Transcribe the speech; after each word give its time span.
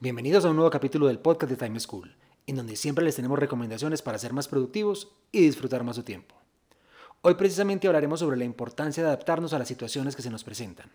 Bienvenidos 0.00 0.44
a 0.44 0.50
un 0.50 0.54
nuevo 0.54 0.70
capítulo 0.70 1.08
del 1.08 1.18
podcast 1.18 1.50
de 1.50 1.56
Time 1.56 1.80
School, 1.80 2.14
en 2.46 2.54
donde 2.54 2.76
siempre 2.76 3.04
les 3.04 3.16
tenemos 3.16 3.36
recomendaciones 3.36 4.00
para 4.00 4.16
ser 4.16 4.32
más 4.32 4.46
productivos 4.46 5.08
y 5.32 5.40
disfrutar 5.40 5.82
más 5.82 5.96
su 5.96 6.04
tiempo. 6.04 6.36
Hoy 7.20 7.34
precisamente 7.34 7.88
hablaremos 7.88 8.20
sobre 8.20 8.36
la 8.36 8.44
importancia 8.44 9.02
de 9.02 9.08
adaptarnos 9.08 9.52
a 9.54 9.58
las 9.58 9.66
situaciones 9.66 10.14
que 10.14 10.22
se 10.22 10.30
nos 10.30 10.44
presentan. 10.44 10.92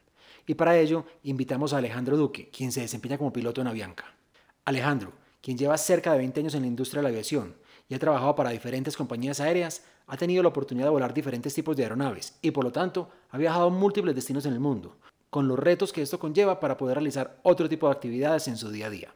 Y 0.48 0.54
para 0.54 0.78
ello 0.78 1.04
invitamos 1.24 1.74
a 1.74 1.80
Alejandro 1.80 2.16
Duque, 2.16 2.50
quien 2.50 2.72
se 2.72 2.80
desempeña 2.80 3.18
como 3.18 3.34
piloto 3.34 3.60
en 3.60 3.68
Avianca. 3.68 4.06
Alejandro, 4.64 5.12
quien 5.42 5.58
lleva 5.58 5.78
cerca 5.78 6.14
de 6.14 6.20
20 6.20 6.40
años 6.40 6.56
en 6.56 6.62
la 6.62 6.68
industria 6.68 7.00
de 7.00 7.04
la 7.04 7.10
aviación 7.10 7.58
y 7.90 7.96
ha 7.96 8.00
trabajado 8.00 8.36
para 8.36 8.52
diferentes 8.52 8.96
compañías 8.96 9.42
aéreas, 9.42 9.84
ha 10.08 10.16
tenido 10.16 10.42
la 10.44 10.50
oportunidad 10.50 10.86
de 10.86 10.92
volar 10.92 11.14
diferentes 11.14 11.54
tipos 11.54 11.76
de 11.76 11.84
aeronaves 11.84 12.38
y 12.42 12.52
por 12.52 12.64
lo 12.64 12.72
tanto 12.72 13.10
ha 13.32 13.38
viajado 13.38 13.68
a 13.68 13.70
múltiples 13.70 14.16
destinos 14.16 14.46
en 14.46 14.54
el 14.54 14.62
mundo, 14.62 14.96
con 15.34 15.48
los 15.48 15.58
retos 15.58 15.92
que 15.92 16.04
esto 16.04 16.20
conlleva 16.20 16.60
para 16.60 16.78
poder 16.78 16.96
realizar 16.98 17.40
otro 17.42 17.68
tipo 17.68 17.88
de 17.88 17.94
actividades 17.94 18.48
en 18.48 18.56
su 18.56 18.70
día 18.70 18.86
a 18.86 18.90
día. 18.92 19.16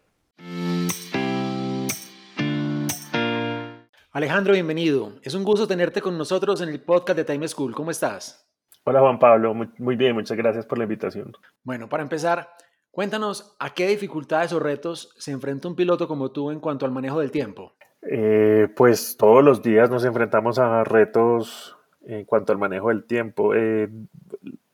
Alejandro, 4.12 4.54
bienvenido. 4.54 5.14
Es 5.22 5.36
un 5.36 5.44
gusto 5.44 5.68
tenerte 5.68 6.02
con 6.02 6.18
nosotros 6.18 6.60
en 6.62 6.70
el 6.70 6.82
podcast 6.82 7.18
de 7.18 7.24
Time 7.24 7.48
School. 7.48 7.76
¿Cómo 7.76 7.92
estás? 7.92 8.50
Hola 8.84 9.02
Juan 9.02 9.20
Pablo, 9.20 9.54
muy, 9.54 9.96
bien, 9.96 10.16
muchas 10.16 10.36
gracias 10.36 10.66
por 10.66 10.80
la 10.80 10.86
invitación. 10.86 11.34
Bueno, 11.64 11.88
para 11.88 12.02
empezar, 12.02 12.50
cuéntanos 12.90 13.56
a 13.60 13.76
qué 13.76 13.86
dificultades 13.86 14.54
o 14.54 14.60
retos 14.60 15.14
se 15.18 15.32
enfrenta 15.32 15.68
un 15.68 15.76
piloto 15.76 16.08
como 16.08 16.32
tú 16.32 16.50
en 16.50 16.60
cuanto 16.60 16.88
al 16.88 16.92
manejo 16.92 17.20
del 17.20 17.30
tiempo. 17.30 17.74
Eh, 18.02 18.70
pues 18.76 19.18
todos 19.18 19.44
los 19.44 19.62
días 19.62 19.92
nos 19.92 20.04
enfrentamos 20.04 20.58
a 20.58 20.84
retos 20.84 21.78
en 22.08 22.26
cuanto 22.26 22.54
al 22.54 22.58
manejo 22.58 22.88
del 22.88 23.06
tiempo. 23.06 23.54
Eh, 23.54 23.90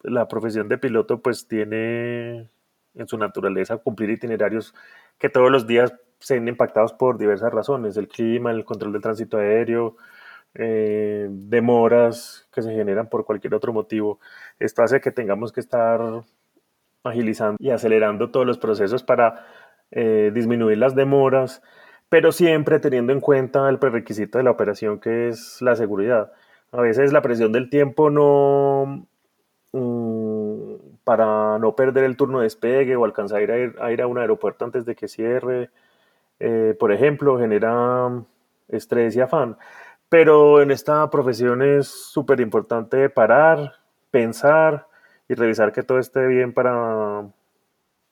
la 0.04 0.28
profesión 0.28 0.70
de 0.70 0.78
piloto 0.78 1.22
pues 1.22 1.48
tiene 1.48 2.50
en 2.96 3.08
su 3.08 3.18
naturaleza 3.18 3.78
cumplir 3.78 4.10
itinerarios 4.12 4.76
que 5.18 5.30
todos 5.30 5.50
los 5.50 5.66
días 5.66 5.94
se 6.20 6.36
ven 6.36 6.48
impactados 6.48 6.94
por 6.94 7.18
diversas 7.18 7.52
razones, 7.52 7.98
el 7.98 8.08
clima, 8.08 8.52
el 8.52 8.64
control 8.66 8.94
del 8.94 9.02
tránsito 9.02 9.38
aéreo, 9.38 9.98
eh, 10.56 11.28
demoras 11.30 12.48
que 12.54 12.62
se 12.62 12.72
generan 12.74 13.10
por 13.10 13.26
cualquier 13.26 13.56
otro 13.56 13.74
motivo. 13.74 14.20
Esto 14.60 14.84
hace 14.84 15.02
que 15.02 15.12
tengamos 15.12 15.52
que 15.52 15.60
estar 15.60 16.00
agilizando 17.04 17.58
y 17.60 17.72
acelerando 17.72 18.32
todos 18.32 18.46
los 18.46 18.58
procesos 18.58 19.04
para 19.04 19.46
eh, 19.92 20.32
disminuir 20.34 20.78
las 20.78 20.96
demoras, 20.96 21.62
pero 22.10 22.32
siempre 22.32 22.80
teniendo 22.80 23.12
en 23.12 23.20
cuenta 23.20 23.68
el 23.70 23.80
prerequisito 23.80 24.38
de 24.38 24.44
la 24.46 24.52
operación 24.52 25.00
que 25.00 25.28
es 25.28 25.62
la 25.62 25.76
seguridad. 25.76 26.32
A 26.72 26.82
veces 26.82 27.12
la 27.12 27.22
presión 27.22 27.52
del 27.52 27.70
tiempo 27.70 28.10
no, 28.10 29.08
Mm, 29.74 30.76
para 31.04 31.58
no 31.58 31.76
perder 31.76 32.04
el 32.04 32.16
turno 32.16 32.40
de 32.40 32.44
despegue 32.44 32.96
o 32.96 33.06
alcanzar 33.06 33.40
a 33.40 33.42
ir 33.42 33.76
a, 33.80 33.92
ir 33.92 34.02
a 34.02 34.08
un 34.08 34.20
aeropuerto 34.20 34.66
antes 34.66 34.86
de 34.86 34.96
que 34.96 35.08
cierre, 35.08 35.72
eh, 36.40 36.76
por 36.80 36.92
ejemplo, 36.92 37.40
genera 37.40 38.24
estrés 38.70 39.16
y 39.16 39.22
afán. 39.22 39.58
Pero 40.10 40.62
en 40.62 40.72
esta 40.72 41.10
profesión 41.10 41.64
es 41.64 41.88
súper 41.88 42.40
importante 42.40 43.10
parar, 43.10 43.74
pensar 44.12 44.88
y 45.28 45.34
revisar 45.34 45.72
que 45.72 45.84
todo 45.84 45.98
esté 46.00 46.28
bien 46.28 46.54
para 46.54 47.28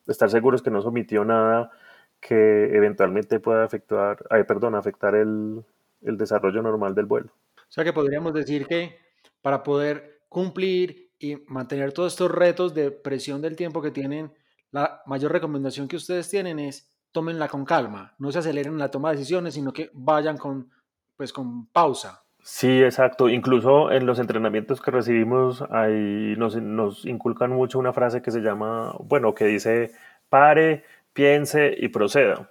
estar 0.07 0.29
seguros 0.31 0.63
que 0.63 0.71
no 0.71 0.81
se 0.81 0.87
omitió 0.87 1.23
nada 1.23 1.71
que 2.19 2.75
eventualmente 2.75 3.39
pueda 3.39 3.63
afectar, 3.63 4.17
perdón, 4.47 4.75
afectar 4.75 5.15
el, 5.15 5.63
el 6.03 6.17
desarrollo 6.17 6.61
normal 6.61 6.95
del 6.95 7.05
vuelo. 7.05 7.31
O 7.57 7.71
sea 7.71 7.83
que 7.83 7.93
podríamos 7.93 8.33
decir 8.33 8.67
que 8.67 8.97
para 9.41 9.63
poder 9.63 10.21
cumplir 10.29 11.10
y 11.21 11.37
mantener 11.47 11.93
todos 11.93 12.13
estos 12.13 12.31
retos 12.31 12.73
de 12.73 12.89
presión 12.89 13.41
del 13.41 13.55
tiempo 13.55 13.81
que 13.81 13.91
tienen, 13.91 14.33
la 14.71 15.03
mayor 15.05 15.31
recomendación 15.31 15.87
que 15.87 15.95
ustedes 15.95 16.29
tienen 16.29 16.57
es 16.59 16.91
tómenla 17.11 17.47
con 17.47 17.63
calma, 17.63 18.15
no 18.17 18.31
se 18.31 18.39
aceleren 18.39 18.73
en 18.73 18.79
la 18.79 18.89
toma 18.89 19.11
de 19.11 19.17
decisiones, 19.17 19.53
sino 19.53 19.71
que 19.71 19.91
vayan 19.93 20.37
con, 20.37 20.71
pues, 21.17 21.31
con 21.31 21.67
pausa. 21.67 22.23
Sí, 22.41 22.81
exacto. 22.81 23.29
Incluso 23.29 23.91
en 23.91 24.07
los 24.07 24.17
entrenamientos 24.17 24.81
que 24.81 24.89
recibimos, 24.89 25.63
ahí 25.69 26.33
nos, 26.37 26.55
nos 26.55 27.05
inculcan 27.05 27.51
mucho 27.51 27.77
una 27.77 27.93
frase 27.93 28.23
que 28.23 28.31
se 28.31 28.39
llama, 28.39 28.95
bueno, 29.03 29.35
que 29.35 29.45
dice, 29.45 29.91
pare, 30.29 30.83
piense 31.13 31.75
y 31.77 31.89
proceda. 31.89 32.49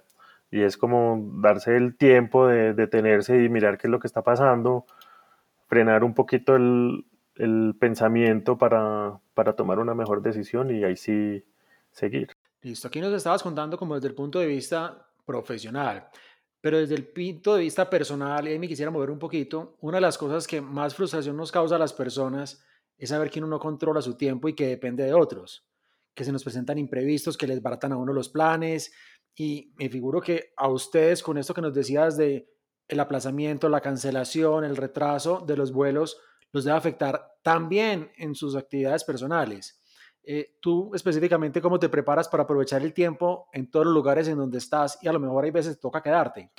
Y 0.49 0.61
es 0.61 0.77
como 0.77 1.31
darse 1.41 1.75
el 1.75 1.97
tiempo 1.97 2.47
de 2.47 2.73
detenerse 2.73 3.43
y 3.43 3.49
mirar 3.49 3.77
qué 3.77 3.87
es 3.87 3.91
lo 3.91 3.99
que 3.99 4.07
está 4.07 4.21
pasando, 4.21 4.85
frenar 5.67 6.03
un 6.03 6.13
poquito 6.13 6.55
el, 6.55 7.03
el 7.35 7.75
pensamiento 7.79 8.57
para, 8.57 9.19
para 9.33 9.55
tomar 9.55 9.79
una 9.79 9.95
mejor 9.95 10.21
decisión 10.21 10.75
y 10.75 10.83
ahí 10.83 10.95
sí 10.95 11.43
seguir. 11.91 12.29
Listo, 12.61 12.87
aquí 12.87 13.01
nos 13.01 13.13
estabas 13.13 13.41
contando 13.41 13.77
como 13.77 13.95
desde 13.95 14.09
el 14.09 14.15
punto 14.15 14.39
de 14.39 14.47
vista 14.47 15.07
profesional, 15.25 16.07
pero 16.59 16.77
desde 16.77 16.95
el 16.95 17.07
punto 17.07 17.55
de 17.55 17.61
vista 17.61 17.89
personal, 17.89 18.47
y 18.47 18.51
ahí 18.51 18.59
me 18.59 18.67
quisiera 18.67 18.91
mover 18.91 19.09
un 19.09 19.19
poquito, 19.19 19.77
una 19.81 19.97
de 19.97 20.01
las 20.01 20.17
cosas 20.17 20.45
que 20.45 20.61
más 20.61 20.93
frustración 20.93 21.35
nos 21.35 21.51
causa 21.51 21.75
a 21.75 21.79
las 21.79 21.93
personas 21.93 22.63
es 22.97 23.09
saber 23.09 23.31
que 23.31 23.39
uno 23.39 23.47
no 23.47 23.59
controla 23.59 24.01
su 24.01 24.15
tiempo 24.15 24.47
y 24.47 24.53
que 24.53 24.67
depende 24.67 25.03
de 25.03 25.13
otros, 25.13 25.65
que 26.13 26.23
se 26.23 26.31
nos 26.31 26.43
presentan 26.43 26.77
imprevistos, 26.77 27.35
que 27.35 27.47
les 27.47 27.61
baratan 27.61 27.93
a 27.93 27.97
uno 27.97 28.13
los 28.13 28.29
planes, 28.29 28.93
y 29.35 29.73
me 29.77 29.89
figuro 29.89 30.21
que 30.21 30.53
a 30.57 30.67
ustedes 30.67 31.23
con 31.23 31.37
esto 31.37 31.53
que 31.53 31.61
nos 31.61 31.73
decías 31.73 32.15
de 32.17 32.47
el 32.87 32.99
aplazamiento, 32.99 33.69
la 33.69 33.81
cancelación, 33.81 34.65
el 34.65 34.75
retraso 34.75 35.43
de 35.47 35.57
los 35.57 35.71
vuelos, 35.71 36.19
los 36.51 36.63
debe 36.63 36.77
afectar 36.77 37.35
también 37.41 38.11
en 38.17 38.35
sus 38.35 38.55
actividades 38.55 39.03
personales. 39.03 39.79
Eh, 40.23 40.57
tú 40.59 40.91
específicamente, 40.93 41.61
¿cómo 41.61 41.79
te 41.79 41.89
preparas 41.89 42.29
para 42.29 42.43
aprovechar 42.43 42.83
el 42.83 42.93
tiempo 42.93 43.49
en 43.53 43.71
todos 43.71 43.85
los 43.85 43.95
lugares 43.95 44.27
en 44.27 44.37
donde 44.37 44.59
estás 44.59 44.99
y 45.01 45.07
a 45.07 45.13
lo 45.13 45.19
mejor 45.19 45.43
hay 45.43 45.51
veces 45.51 45.75
te 45.75 45.81
toca 45.81 46.03
quedarte? 46.03 46.51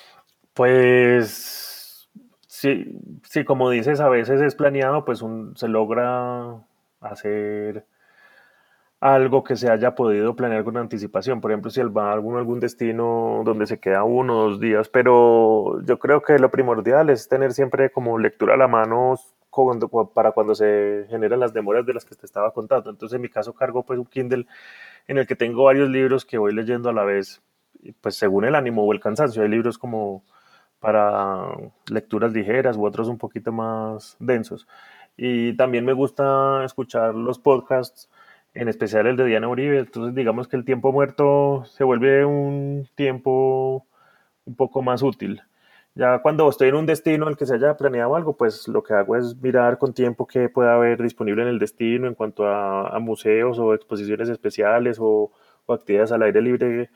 Pues 0.52 2.08
sí, 2.46 2.98
sí, 3.28 3.44
como 3.44 3.70
dices, 3.70 4.00
a 4.00 4.08
veces 4.08 4.40
es 4.40 4.54
planeado, 4.54 5.04
pues 5.04 5.24
se 5.54 5.68
logra 5.68 6.60
hacer 7.00 7.86
algo 9.02 9.42
que 9.42 9.56
se 9.56 9.68
haya 9.68 9.96
podido 9.96 10.36
planear 10.36 10.62
con 10.62 10.76
anticipación. 10.76 11.40
Por 11.40 11.50
ejemplo, 11.50 11.70
si 11.70 11.82
va 11.82 12.10
a 12.10 12.12
algún, 12.12 12.36
algún 12.36 12.60
destino 12.60 13.42
donde 13.44 13.66
se 13.66 13.80
queda 13.80 14.04
uno 14.04 14.38
o 14.38 14.42
dos 14.50 14.60
días, 14.60 14.88
pero 14.88 15.82
yo 15.82 15.98
creo 15.98 16.22
que 16.22 16.38
lo 16.38 16.50
primordial 16.50 17.10
es 17.10 17.28
tener 17.28 17.52
siempre 17.52 17.90
como 17.90 18.18
lectura 18.18 18.54
a 18.54 18.56
la 18.56 18.68
mano 18.68 19.16
para 20.14 20.32
cuando 20.32 20.54
se 20.54 21.06
generan 21.10 21.40
las 21.40 21.52
demoras 21.52 21.86
de 21.86 21.94
las 21.94 22.04
que 22.04 22.14
te 22.14 22.26
estaba 22.26 22.52
contando. 22.52 22.90
Entonces, 22.90 23.16
en 23.16 23.22
mi 23.22 23.28
caso, 23.28 23.54
cargo 23.54 23.84
pues 23.84 23.98
un 23.98 24.06
Kindle 24.06 24.46
en 25.06 25.18
el 25.18 25.26
que 25.26 25.36
tengo 25.36 25.64
varios 25.64 25.88
libros 25.88 26.24
que 26.24 26.38
voy 26.38 26.54
leyendo 26.54 26.88
a 26.88 26.92
la 26.92 27.04
vez, 27.04 27.42
pues 28.00 28.16
según 28.16 28.44
el 28.44 28.54
ánimo 28.54 28.84
o 28.84 28.92
el 28.92 29.00
cansancio. 29.00 29.42
Hay 29.42 29.48
libros 29.48 29.78
como 29.78 30.24
para 30.80 31.46
lecturas 31.90 32.32
ligeras 32.32 32.76
u 32.76 32.84
otros 32.86 33.08
un 33.08 33.18
poquito 33.18 33.52
más 33.52 34.16
densos. 34.18 34.66
Y 35.16 35.56
también 35.56 35.84
me 35.84 35.92
gusta 35.92 36.64
escuchar 36.64 37.14
los 37.14 37.38
podcasts, 37.38 38.10
en 38.54 38.68
especial 38.68 39.06
el 39.06 39.16
de 39.16 39.26
Diana 39.26 39.48
Uribe. 39.48 39.78
Entonces, 39.78 40.14
digamos 40.14 40.48
que 40.48 40.56
el 40.56 40.64
tiempo 40.64 40.92
muerto 40.92 41.64
se 41.66 41.84
vuelve 41.84 42.24
un 42.24 42.88
tiempo 42.94 43.86
un 44.44 44.56
poco 44.56 44.82
más 44.82 45.02
útil. 45.02 45.42
Ya 45.94 46.20
cuando 46.20 46.48
estoy 46.48 46.68
en 46.68 46.76
un 46.76 46.86
destino 46.86 47.26
al 47.26 47.36
que 47.36 47.44
se 47.44 47.54
haya 47.54 47.76
planeado 47.76 48.16
algo, 48.16 48.36
pues 48.36 48.66
lo 48.66 48.82
que 48.82 48.94
hago 48.94 49.16
es 49.16 49.36
mirar 49.42 49.76
con 49.78 49.92
tiempo 49.92 50.26
qué 50.26 50.48
puede 50.48 50.70
haber 50.70 51.02
disponible 51.02 51.42
en 51.42 51.48
el 51.48 51.58
destino 51.58 52.06
en 52.06 52.14
cuanto 52.14 52.46
a, 52.46 52.98
museos 52.98 53.58
o 53.58 53.74
exposiciones 53.74 54.28
especiales 54.28 54.98
o, 55.00 55.32
actividades 55.68 56.12
al 56.12 56.22
aire 56.22 56.42
libre 56.42 56.90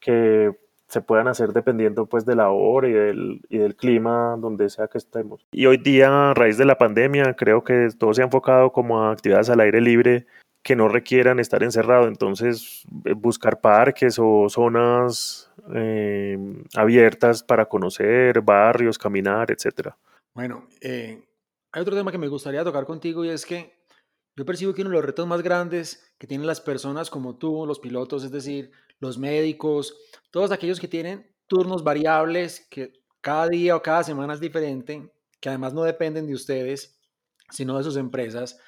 que 0.00 0.52
se 0.86 1.00
puedan 1.00 1.28
hacer 1.28 1.54
dependiendo 1.54 2.06
pues 2.06 2.26
de 2.26 2.34
la 2.34 2.50
hora 2.50 2.88
y 2.88 2.92
del, 2.92 3.40
y 3.48 3.58
del 3.58 3.74
clima 3.74 4.36
donde 4.38 4.68
sea 4.68 4.88
que 4.88 4.98
estemos. 4.98 5.46
Y 5.50 5.64
hoy 5.66 5.78
día, 5.78 6.30
a 6.30 6.34
raíz 6.34 6.58
de 6.58 6.66
la 6.66 6.76
pandemia, 6.76 7.34
creo 7.34 7.64
que 7.64 7.88
todo 7.98 8.12
se 8.12 8.22
ha 8.22 8.26
enfocado 8.26 8.72
como 8.72 9.02
a 9.02 9.12
actividades 9.12 9.48
al 9.48 9.60
aire 9.60 9.80
libre 9.80 10.26
que 10.68 10.76
no 10.76 10.86
requieran 10.86 11.38
estar 11.38 11.62
encerrado. 11.62 12.08
Entonces, 12.08 12.84
eh, 13.06 13.14
buscar 13.14 13.62
parques 13.62 14.18
o 14.18 14.50
zonas 14.50 15.50
eh, 15.74 16.36
abiertas 16.74 17.42
para 17.42 17.64
conocer, 17.64 18.42
barrios, 18.42 18.98
caminar, 18.98 19.50
etc. 19.50 19.94
Bueno, 20.34 20.68
eh, 20.82 21.26
hay 21.72 21.80
otro 21.80 21.96
tema 21.96 22.12
que 22.12 22.18
me 22.18 22.28
gustaría 22.28 22.64
tocar 22.64 22.84
contigo 22.84 23.24
y 23.24 23.30
es 23.30 23.46
que 23.46 23.78
yo 24.36 24.44
percibo 24.44 24.74
que 24.74 24.82
uno 24.82 24.90
de 24.90 24.96
los 24.96 25.06
retos 25.06 25.26
más 25.26 25.40
grandes 25.40 26.14
que 26.18 26.26
tienen 26.26 26.46
las 26.46 26.60
personas 26.60 27.08
como 27.08 27.38
tú, 27.38 27.64
los 27.64 27.80
pilotos, 27.80 28.22
es 28.22 28.30
decir, 28.30 28.70
los 29.00 29.16
médicos, 29.16 29.96
todos 30.30 30.52
aquellos 30.52 30.80
que 30.80 30.86
tienen 30.86 31.34
turnos 31.46 31.82
variables 31.82 32.68
que 32.70 32.92
cada 33.22 33.48
día 33.48 33.74
o 33.74 33.80
cada 33.80 34.04
semana 34.04 34.34
es 34.34 34.40
diferente, 34.40 35.10
que 35.40 35.48
además 35.48 35.72
no 35.72 35.82
dependen 35.82 36.26
de 36.26 36.34
ustedes, 36.34 37.00
sino 37.48 37.78
de 37.78 37.84
sus 37.84 37.96
empresas, 37.96 38.60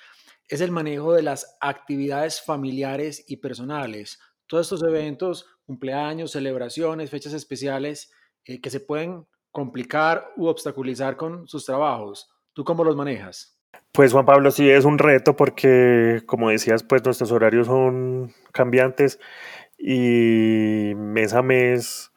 es 0.51 0.61
el 0.61 0.73
manejo 0.73 1.15
de 1.15 1.23
las 1.23 1.57
actividades 1.61 2.43
familiares 2.43 3.25
y 3.29 3.37
personales. 3.37 4.19
Todos 4.49 4.67
estos 4.67 4.83
eventos, 4.83 5.47
cumpleaños, 5.65 6.33
celebraciones, 6.33 7.09
fechas 7.09 7.33
especiales, 7.33 8.13
eh, 8.45 8.61
que 8.61 8.69
se 8.69 8.81
pueden 8.81 9.27
complicar 9.53 10.33
u 10.37 10.47
obstaculizar 10.47 11.17
con 11.17 11.47
sus 11.47 11.65
trabajos. 11.65 12.29
¿Tú 12.53 12.65
cómo 12.65 12.83
los 12.83 12.97
manejas? 12.97 13.57
Pues 13.93 14.13
Juan 14.13 14.27
Pablo, 14.27 14.51
sí 14.51 14.69
es 14.69 14.85
un 14.85 14.99
reto 14.99 15.37
porque, 15.37 16.23
como 16.27 16.51
decías, 16.51 16.83
pues 16.83 17.05
nuestros 17.05 17.31
horarios 17.31 17.69
son 17.69 18.33
cambiantes 18.53 19.21
y 19.79 20.93
mes 20.97 21.33
a 21.33 21.43
mes 21.43 22.10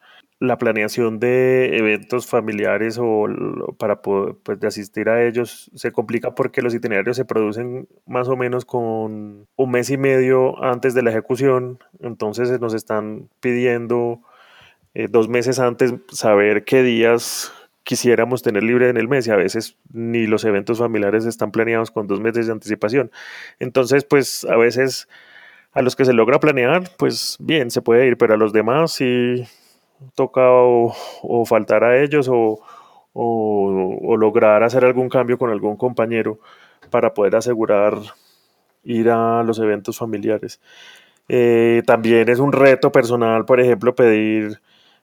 la 0.46 0.58
planeación 0.58 1.18
de 1.18 1.76
eventos 1.76 2.26
familiares 2.26 2.98
o 3.00 3.26
para 3.78 4.02
poder 4.02 4.36
pues, 4.42 4.60
de 4.60 4.66
asistir 4.66 5.08
a 5.08 5.24
ellos 5.26 5.70
se 5.74 5.92
complica 5.92 6.34
porque 6.34 6.62
los 6.62 6.74
itinerarios 6.74 7.16
se 7.16 7.24
producen 7.24 7.88
más 8.06 8.28
o 8.28 8.36
menos 8.36 8.64
con 8.64 9.46
un 9.56 9.70
mes 9.70 9.90
y 9.90 9.96
medio 9.96 10.62
antes 10.62 10.94
de 10.94 11.02
la 11.02 11.10
ejecución, 11.10 11.78
entonces 12.00 12.60
nos 12.60 12.74
están 12.74 13.28
pidiendo 13.40 14.20
eh, 14.94 15.08
dos 15.10 15.28
meses 15.28 15.58
antes 15.58 15.94
saber 16.08 16.64
qué 16.64 16.82
días 16.82 17.52
quisiéramos 17.82 18.42
tener 18.42 18.62
libre 18.62 18.88
en 18.88 18.96
el 18.96 19.08
mes 19.08 19.26
y 19.26 19.30
a 19.30 19.36
veces 19.36 19.76
ni 19.92 20.26
los 20.26 20.44
eventos 20.44 20.78
familiares 20.78 21.26
están 21.26 21.50
planeados 21.50 21.90
con 21.90 22.06
dos 22.06 22.20
meses 22.20 22.46
de 22.46 22.52
anticipación. 22.52 23.10
Entonces, 23.58 24.04
pues 24.04 24.44
a 24.44 24.56
veces 24.56 25.08
a 25.72 25.82
los 25.82 25.96
que 25.96 26.04
se 26.04 26.12
logra 26.12 26.40
planear, 26.40 26.84
pues 26.96 27.36
bien, 27.40 27.70
se 27.70 27.82
puede 27.82 28.06
ir, 28.06 28.16
pero 28.16 28.34
a 28.34 28.36
los 28.36 28.52
demás 28.52 28.92
sí 28.92 29.44
toca 30.14 30.42
o, 30.50 31.44
faltar 31.46 31.84
a 31.84 32.00
ellos 32.02 32.28
o, 32.30 32.60
lograr 34.18 34.62
hacer 34.62 34.84
algún 34.84 35.08
cambio 35.08 35.38
con 35.38 35.50
algún 35.50 35.76
compañero 35.76 36.38
para 36.90 37.14
poder 37.14 37.36
asegurar 37.36 37.94
ir 38.84 39.10
a 39.10 39.42
los 39.42 39.58
eventos 39.58 39.98
familiares. 39.98 40.60
Eh, 41.28 41.82
también 41.86 42.28
es 42.28 42.38
un 42.38 42.52
reto 42.52 42.92
personal, 42.92 43.44
por 43.44 43.60
ejemplo, 43.60 43.94
pedir 43.94 44.60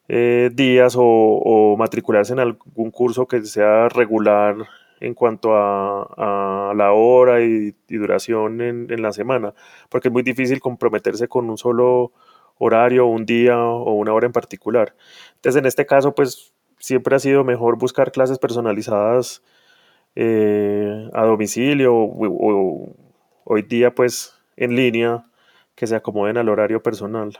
eh, 0.08 0.50
días 0.54 0.96
o, 0.98 1.76
matricularse 1.78 2.34
en 2.34 2.40
algún 2.40 2.92
curso 2.92 3.28
que 3.28 3.44
sea 3.46 3.88
regular 3.90 4.56
en 5.00 5.14
cuanto 5.14 5.56
a, 5.56 6.74
la 6.76 6.92
hora 6.94 7.42
y, 7.42 7.74
duración 7.90 8.62
en, 8.62 9.02
la 9.02 9.14
semana, 9.14 9.54
porque 9.90 10.10
es 10.10 10.12
muy 10.12 10.24
difícil 10.24 10.60
comprometerse 10.60 11.28
con 11.28 11.50
un 11.50 11.58
solo 11.58 12.12
horario, 12.62 13.08
un 13.08 13.26
día 13.26 13.58
o 13.58 13.94
una 13.94 14.14
hora 14.14 14.28
en 14.28 14.32
particular. 14.32 14.96
Entonces, 15.36 15.60
en 15.60 15.66
este 15.66 15.86
caso, 15.88 16.14
pues 16.14 16.54
siempre 16.78 17.16
ha 17.16 17.20
sido 17.20 17.44
mejor 17.44 17.78
buscar 17.78 18.12
clases 18.12 18.38
personalizadas 18.38 19.42
eh, 20.16 21.10
a 21.14 21.26
domicilio 21.26 21.94
o, 21.96 22.96
hoy 23.46 23.62
día, 23.64 23.94
pues 23.96 24.36
en 24.56 24.76
línea, 24.76 25.26
que 25.74 25.88
se 25.88 25.96
acomoden 25.96 26.38
al 26.38 26.50
horario 26.50 26.84
personal. 26.84 27.38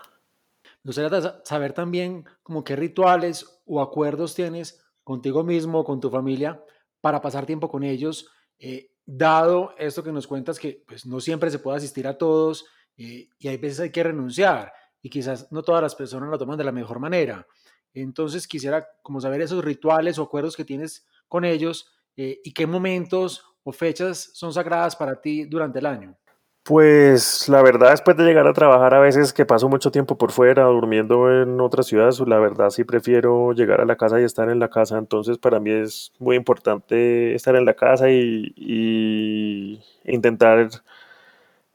Me 0.84 0.90
gustaría 0.90 1.42
saber 1.44 1.74
también 1.74 2.26
como 2.42 2.64
qué 2.64 2.76
rituales 2.76 3.62
o 3.66 3.80
acuerdos 3.80 4.34
tienes 4.34 4.84
contigo 5.04 5.44
mismo 5.44 5.84
con 5.84 6.00
tu 6.00 6.10
familia 6.10 6.64
para 7.00 7.22
pasar 7.22 7.46
tiempo 7.46 7.70
con 7.70 7.84
ellos, 7.84 8.28
eh, 8.58 8.90
dado 9.06 9.76
esto 9.78 10.04
que 10.04 10.12
nos 10.12 10.26
cuentas 10.26 10.58
que 10.60 10.84
pues, 10.88 11.06
no 11.06 11.20
siempre 11.20 11.52
se 11.52 11.60
puede 11.60 11.78
asistir 11.78 12.08
a 12.08 12.18
todos 12.18 12.66
eh, 12.98 13.30
y 13.38 13.48
hay 13.48 13.58
veces 13.58 13.80
hay 13.82 13.92
que 13.92 14.04
renunciar 14.04 14.72
y 15.02 15.10
quizás 15.10 15.52
no 15.52 15.64
todas 15.64 15.82
las 15.82 15.96
personas 15.96 16.30
lo 16.30 16.38
toman 16.38 16.58
de 16.58 16.64
la 16.64 16.72
mejor 16.72 17.00
manera. 17.00 17.48
Entonces 17.94 18.48
quisiera 18.48 18.88
como 19.02 19.20
saber 19.20 19.42
esos 19.42 19.64
rituales 19.64 20.18
o 20.18 20.24
acuerdos 20.24 20.56
que 20.56 20.66
tienes 20.66 21.06
con 21.28 21.46
ellos 21.46 21.92
eh, 22.16 22.40
y 22.44 22.54
qué 22.54 22.68
momentos 22.68 23.46
o 23.64 23.72
fechas 23.72 24.32
son 24.34 24.54
sagradas 24.54 24.96
para 24.96 25.20
ti 25.22 25.46
durante 25.46 25.80
el 25.80 25.86
año. 25.86 26.18
Pues 26.64 27.50
la 27.50 27.64
verdad, 27.64 27.90
después 27.90 28.16
de 28.18 28.24
llegar 28.24 28.46
a 28.46 28.54
trabajar, 28.54 28.94
a 28.94 29.00
veces 29.00 29.34
que 29.34 29.48
paso 29.48 29.68
mucho 29.68 29.92
tiempo 29.92 30.16
por 30.18 30.32
fuera, 30.32 30.66
durmiendo 30.66 31.42
en 31.42 31.60
otras 31.60 31.88
ciudades, 31.88 32.20
la 32.20 32.38
verdad 32.38 32.70
sí 32.70 32.84
prefiero 32.84 33.52
llegar 33.54 33.82
a 33.82 33.86
la 33.86 33.96
casa 33.96 34.22
y 34.22 34.24
estar 34.24 34.48
en 34.48 34.60
la 34.60 34.70
casa. 34.70 35.00
Entonces, 35.00 35.40
para 35.40 35.60
mí 35.60 35.72
es 35.72 36.14
muy 36.20 36.36
importante 36.36 37.34
estar 37.34 37.56
en 37.56 37.66
la 37.66 37.74
casa 37.74 38.12
y, 38.12 38.54
y 38.56 39.84
intentar 40.06 40.70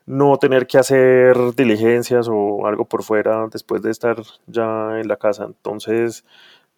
no 0.06 0.38
tener 0.38 0.66
que 0.66 0.78
hacer 0.78 1.36
diligencias 1.56 2.28
o 2.30 2.66
algo 2.66 2.84
por 2.86 3.02
fuera 3.02 3.48
después 3.52 3.82
de 3.82 3.90
estar 3.90 4.16
ya 4.46 5.00
en 5.00 5.08
la 5.08 5.16
casa. 5.16 5.44
Entonces, 5.44 6.24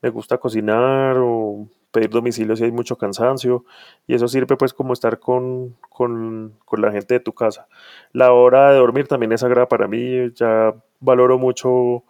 me 0.03 0.11
gusta 0.11 0.39
cocinar 0.39 1.17
o 1.19 1.69
pedir 1.91 2.11
domicilio 2.11 2.57
si 2.57 2.65
hay 2.65 2.73
mucho 2.73 2.97
cansancio 2.97 3.65
y 4.07 4.15
eso 4.15 4.29
sirve 4.29 4.57
pues 4.57 4.73
como 4.75 4.93
estar 4.93 5.19
con, 5.19 5.77
con, 5.89 6.55
con, 6.65 6.81
la 6.83 6.93
gente 6.93 7.15
de 7.15 7.21
tu 7.21 7.33
casa. 7.33 7.69
La 8.13 8.33
hora 8.33 8.73
de 8.73 8.79
dormir 8.79 9.09
también 9.09 9.33
es 9.33 9.41
sagrada 9.41 9.69
para 9.69 9.89
mí, 9.89 10.33
ya 10.35 10.75
valoro 11.01 11.39
mucho 11.39 12.05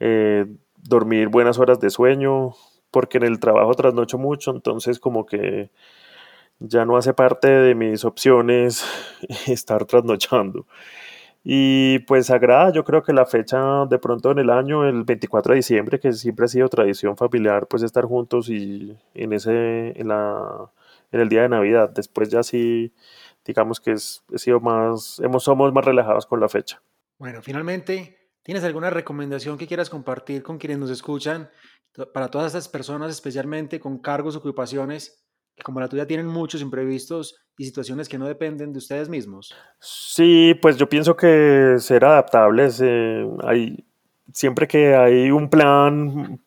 eh, 0.00 0.46
dormir 0.76 1.28
buenas 1.28 1.58
horas 1.58 1.80
de 1.80 1.90
sueño 1.90 2.52
porque 2.90 3.18
en 3.18 3.24
el 3.24 3.40
trabajo 3.40 3.74
trasnocho 3.74 4.18
mucho, 4.18 4.50
entonces 4.50 4.98
como 5.00 5.26
que 5.26 5.70
ya 6.68 6.84
no 6.84 6.96
hace 6.96 7.14
parte 7.14 7.48
de 7.48 7.74
mis 7.74 8.04
opciones 8.04 8.84
estar 9.46 9.84
trasnochando. 9.84 10.66
Y 11.44 11.98
pues 12.00 12.30
agrada, 12.30 12.70
yo 12.70 12.84
creo 12.84 13.02
que 13.02 13.12
la 13.12 13.26
fecha 13.26 13.84
de 13.86 13.98
pronto 13.98 14.30
en 14.30 14.38
el 14.38 14.50
año, 14.50 14.86
el 14.86 15.02
24 15.02 15.52
de 15.52 15.56
diciembre, 15.56 15.98
que 15.98 16.12
siempre 16.12 16.44
ha 16.44 16.48
sido 16.48 16.68
tradición 16.68 17.16
familiar, 17.16 17.66
pues 17.66 17.82
estar 17.82 18.04
juntos 18.04 18.48
y 18.48 18.96
en 19.14 19.32
ese, 19.32 20.00
en 20.00 20.08
la, 20.08 20.70
en 21.10 21.20
el 21.20 21.28
día 21.28 21.42
de 21.42 21.48
Navidad. 21.48 21.90
Después 21.90 22.28
ya 22.28 22.44
sí, 22.44 22.92
digamos 23.44 23.80
que 23.80 23.92
es, 23.92 24.22
he 24.32 24.38
sido 24.38 24.60
más, 24.60 25.18
hemos, 25.18 25.42
somos 25.42 25.72
más 25.72 25.84
relajados 25.84 26.26
con 26.26 26.38
la 26.38 26.48
fecha. 26.48 26.80
Bueno, 27.18 27.42
finalmente, 27.42 28.16
¿tienes 28.44 28.62
alguna 28.62 28.90
recomendación 28.90 29.58
que 29.58 29.66
quieras 29.66 29.90
compartir 29.90 30.44
con 30.44 30.58
quienes 30.58 30.78
nos 30.78 30.90
escuchan 30.90 31.50
para 32.14 32.28
todas 32.28 32.46
estas 32.48 32.68
personas, 32.68 33.10
especialmente 33.10 33.80
con 33.80 33.98
cargos, 33.98 34.36
ocupaciones 34.36 35.22
que 35.54 35.62
como 35.62 35.80
la 35.80 35.88
tuya 35.88 36.06
tienen 36.06 36.26
muchos 36.26 36.62
imprevistos 36.62 37.36
y 37.56 37.64
situaciones 37.64 38.08
que 38.08 38.18
no 38.18 38.26
dependen 38.26 38.72
de 38.72 38.78
ustedes 38.78 39.08
mismos? 39.08 39.54
Sí, 39.78 40.54
pues 40.60 40.76
yo 40.76 40.88
pienso 40.88 41.16
que 41.16 41.76
ser 41.78 42.04
adaptables, 42.04 42.80
eh, 42.82 43.26
hay, 43.44 43.84
siempre 44.32 44.66
que 44.66 44.94
hay 44.94 45.30
un 45.30 45.48
plan, 45.48 46.40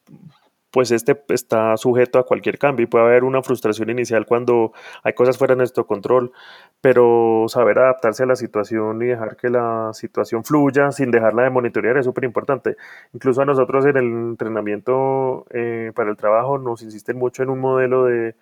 pues 0.76 0.92
este 0.92 1.24
está 1.30 1.78
sujeto 1.78 2.20
a 2.20 2.26
cualquier 2.26 2.58
cambio 2.58 2.84
y 2.84 2.88
puede 2.88 3.06
haber 3.06 3.24
una 3.24 3.42
frustración 3.42 3.90
inicial 3.90 4.26
cuando 4.26 4.74
hay 5.04 5.14
cosas 5.14 5.38
fuera 5.38 5.54
de 5.54 5.60
nuestro 5.60 5.88
control, 5.88 6.34
pero 6.82 7.46
saber 7.48 7.80
adaptarse 7.80 8.24
a 8.24 8.26
la 8.26 8.36
situación 8.36 9.02
y 9.02 9.06
dejar 9.06 9.38
que 9.38 9.50
la 9.50 9.92
situación 9.94 10.44
fluya 10.44 10.92
sin 10.92 11.12
dejarla 11.12 11.44
de 11.44 11.50
monitorear 11.50 11.98
es 11.98 12.04
súper 12.04 12.26
importante. 12.26 12.76
Incluso 13.14 13.42
a 13.42 13.46
nosotros 13.46 13.86
en 13.86 13.96
el 13.96 14.04
entrenamiento 14.06 15.46
eh, 15.52 15.94
para 15.96 16.10
el 16.10 16.18
trabajo 16.18 16.58
nos 16.58 16.82
insisten 16.82 17.18
mucho 17.18 17.42
en 17.42 17.52
un 17.52 17.60
modelo 17.60 18.04
de 18.04 18.36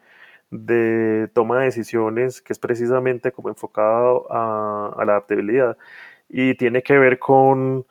de 0.53 1.29
toma 1.33 1.59
de 1.59 1.65
decisiones 1.65 2.41
que 2.41 2.53
es 2.53 2.59
precisamente 2.59 3.31
como 3.31 3.49
enfocado 3.49 4.27
a, 4.31 4.93
la 5.05 5.13
adaptabilidad. 5.13 5.77
Y 6.29 6.55
tiene 6.55 6.83
que 6.83 6.97
ver 6.97 7.19
con, 7.19 7.85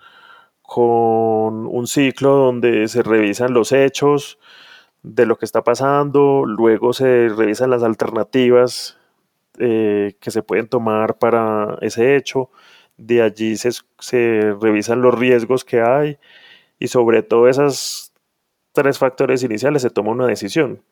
con 0.63 1.67
un 1.67 1.87
ciclo 1.87 2.31
donde 2.37 2.89
se 2.89 3.03
revisan 3.03 3.53
los 3.53 3.73
hechos 3.73 4.39
de 5.03 5.27
lo 5.27 5.37
que 5.37 5.45
está 5.45 5.65
pasando, 5.65 6.45
luego 6.47 6.93
se 6.93 7.29
revisan 7.29 7.71
las 7.71 7.83
alternativas 7.83 8.99
eh, 9.59 10.15
que 10.21 10.31
se 10.31 10.43
pueden 10.43 10.69
tomar 10.69 11.19
para 11.19 11.79
ese 11.83 12.17
hecho, 12.17 12.51
de 12.97 13.23
allí 13.23 13.57
se, 13.57 13.71
se 13.99 14.55
revisan 14.61 15.03
los 15.03 15.19
riesgos 15.19 15.65
que 15.65 15.81
hay 15.83 16.19
y 16.79 16.89
sobre 16.89 17.23
todo 17.23 17.49
esos 17.49 18.13
tres 18.73 18.99
factores 18.99 19.43
iniciales 19.43 19.83
se 19.83 19.91
toma 19.91 20.13
una 20.13 20.27
decisión 20.27 20.83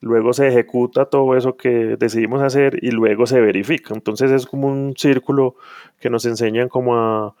luego 0.00 0.32
se 0.32 0.48
ejecuta 0.48 1.06
todo 1.06 1.36
eso 1.36 1.56
que 1.56 1.96
decidimos 1.96 2.42
hacer 2.42 2.78
y 2.82 2.90
luego 2.90 3.26
se 3.26 3.40
verifica. 3.40 3.94
Entonces 3.94 4.30
es 4.30 4.46
como 4.46 4.68
un 4.68 4.94
círculo 4.96 5.56
que 6.00 6.10
nos 6.10 6.24
enseñan 6.26 6.68
como 6.68 6.96
a, 6.96 7.34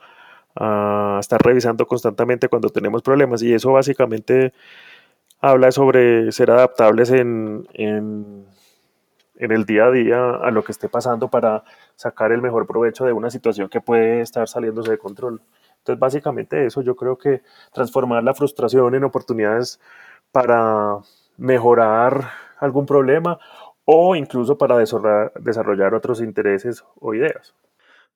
estar 1.20 1.40
revisando 1.40 1.86
constantemente 1.86 2.48
cuando 2.48 2.68
tenemos 2.70 3.02
problemas 3.02 3.42
y 3.42 3.54
eso 3.54 3.72
básicamente 3.72 4.52
habla 5.40 5.70
sobre 5.70 6.32
ser 6.32 6.50
adaptables 6.50 7.12
en, 7.12 7.68
en, 7.74 8.44
en, 9.36 9.52
el 9.52 9.64
día 9.64 9.84
a 9.84 9.90
día 9.92 10.30
a 10.30 10.50
lo 10.50 10.64
que 10.64 10.72
esté 10.72 10.88
pasando 10.88 11.28
para 11.28 11.62
sacar 11.94 12.32
el 12.32 12.42
mejor 12.42 12.66
provecho 12.66 13.04
de 13.04 13.12
una 13.12 13.30
situación 13.30 13.68
que 13.68 13.80
puede 13.80 14.20
estar 14.20 14.48
saliéndose 14.48 14.90
de 14.90 14.98
control. 14.98 15.40
Entonces 15.78 16.00
básicamente 16.00 16.66
eso 16.66 16.82
yo 16.82 16.96
creo 16.96 17.16
que 17.16 17.42
transformar 17.72 18.24
la 18.24 18.34
frustración 18.34 18.96
en 18.96 19.04
oportunidades 19.04 19.78
para 20.32 20.98
mejorar 21.36 22.32
algún 22.60 22.86
problema 22.86 23.38
o 23.84 24.14
incluso 24.14 24.58
para 24.58 24.76
desarrollar 24.76 25.94
otros 25.94 26.20
intereses 26.20 26.84
o 26.96 27.14
ideas. 27.14 27.54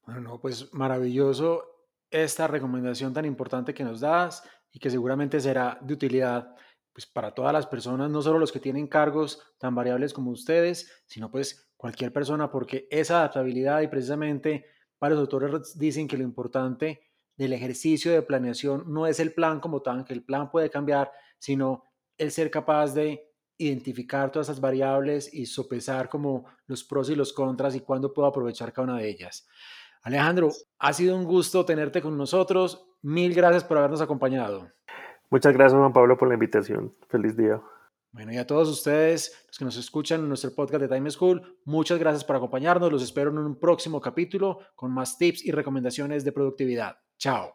Bueno, 0.05 0.39
pues 0.41 0.73
maravilloso 0.75 1.65
esta 2.11 2.47
recomendación 2.47 3.15
tan 3.15 3.25
importante 3.25 3.73
que 3.73 3.85
nos 3.85 4.01
das 4.01 4.43
y 4.71 4.79
que 4.79 4.91
seguramente 4.91 5.41
será 5.41 5.79
de 5.81 5.95
utilidad 5.95 6.55
pues 6.93 7.07
para 7.07 7.33
todas 7.33 7.55
las 7.55 7.67
personas, 7.67 8.11
no 8.11 8.21
solo 8.21 8.39
los 8.39 8.53
que 8.53 8.61
tienen 8.61 8.87
cargos 8.87 9.43
tan 9.59 9.75
variables 9.75 10.13
como 10.13 10.31
ustedes, 10.31 11.03
sino 11.07 11.31
pues 11.31 11.73
cualquier 11.77 12.13
persona, 12.13 12.51
porque 12.51 12.87
esa 12.91 13.21
adaptabilidad 13.21 13.81
y 13.81 13.89
precisamente 13.89 14.67
varios 15.01 15.21
autores 15.21 15.79
dicen 15.79 16.07
que 16.07 16.19
lo 16.19 16.25
importante 16.25 17.01
del 17.35 17.55
ejercicio 17.55 18.13
de 18.13 18.21
planeación 18.21 18.85
no 18.93 19.07
es 19.07 19.21
el 19.21 19.33
plan 19.33 19.59
como 19.59 19.81
tal, 19.81 20.05
que 20.05 20.13
el 20.13 20.23
plan 20.23 20.51
puede 20.51 20.69
cambiar, 20.69 21.11
sino 21.39 21.87
el 22.19 22.31
ser 22.31 22.51
capaz 22.51 22.93
de 22.93 23.32
identificar 23.67 24.31
todas 24.31 24.49
esas 24.49 24.61
variables 24.61 25.33
y 25.33 25.47
sopesar 25.47 26.09
como 26.09 26.47
los 26.67 26.85
pros 26.85 27.11
y 27.11 27.15
los 27.15 27.33
contras 27.33 27.75
y 27.75 27.81
cuándo 27.81 28.13
puedo 28.13 28.29
aprovechar 28.29 28.73
cada 28.73 28.89
una 28.93 28.99
de 28.99 29.09
ellas. 29.09 29.49
Alejandro, 30.03 30.51
ha 30.79 30.93
sido 30.93 31.17
un 31.17 31.25
gusto 31.25 31.65
tenerte 31.65 32.03
con 32.03 32.17
nosotros. 32.17 32.85
Mil 33.03 33.35
gracias 33.35 33.65
por 33.65 33.79
habernos 33.79 34.01
acompañado. 34.01 34.69
Muchas 35.31 35.53
gracias, 35.55 35.79
Juan 35.79 35.93
Pablo, 35.93 36.19
por 36.19 36.29
la 36.29 36.35
invitación. 36.35 36.95
Feliz 37.09 37.37
día. 37.37 37.63
Bueno, 38.11 38.33
y 38.33 38.37
a 38.37 38.47
todos 38.47 38.69
ustedes, 38.69 39.45
los 39.49 39.59
que 39.59 39.65
nos 39.65 39.77
escuchan 39.79 40.21
en 40.21 40.29
nuestro 40.29 40.55
podcast 40.55 40.83
de 40.83 40.89
Time 40.89 41.11
School, 41.11 41.59
muchas 41.65 41.99
gracias 41.99 42.25
por 42.25 42.37
acompañarnos. 42.37 42.93
Los 42.93 43.03
espero 43.03 43.31
en 43.31 43.39
un 43.39 43.59
próximo 43.59 44.01
capítulo 44.01 44.59
con 44.75 44.93
más 44.93 45.17
tips 45.17 45.47
y 45.47 45.51
recomendaciones 45.51 46.23
de 46.23 46.33
productividad. 46.33 46.97
Chao. 47.17 47.55